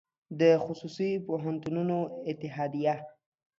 د 0.39 0.41
خصوصي 0.63 1.09
پوهنتونونو 1.25 1.97
اتحادیه 2.31 2.95